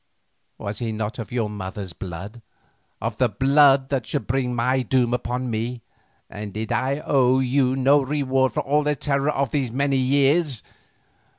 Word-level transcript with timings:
"Was 0.57 0.79
he 0.79 0.91
not 0.91 1.19
of 1.19 1.31
your 1.31 1.47
mother's 1.47 1.93
blood, 1.93 2.41
of 2.99 3.17
the 3.17 3.29
blood 3.29 3.89
that 3.89 4.07
should 4.07 4.25
bring 4.25 4.55
my 4.55 4.81
doom 4.81 5.13
upon 5.13 5.51
me, 5.51 5.83
and 6.27 6.51
did 6.55 6.71
I 6.71 7.03
owe 7.05 7.37
you 7.39 7.75
no 7.75 8.01
reward 8.01 8.51
for 8.51 8.61
all 8.61 8.81
the 8.81 8.95
terrors 8.95 9.33
of 9.35 9.51
these 9.51 9.69
many 9.69 9.97
years? 9.97 10.63